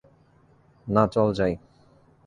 [0.87, 1.53] না চল যাই।